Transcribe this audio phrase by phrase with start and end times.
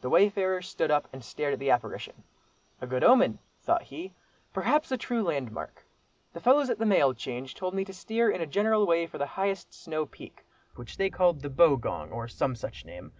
[0.00, 2.24] The wayfarer stood up and stared at the apparition:
[2.80, 4.12] "a good omen," thought he,
[4.52, 5.84] "perhaps a true landmark.
[6.32, 9.18] The fellows at the mail change told me to steer in a general way for
[9.18, 13.12] the highest snow peak, which they called 'the Bogong,' or some such name.